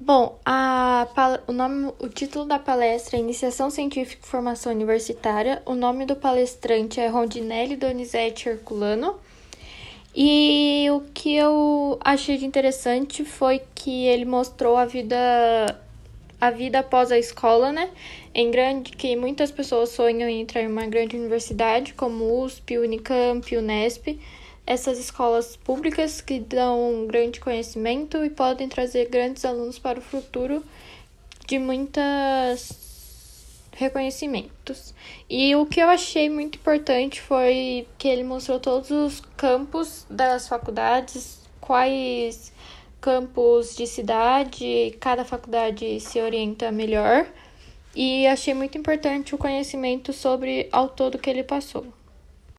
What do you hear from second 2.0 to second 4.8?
título da palestra é Iniciação Científica e Formação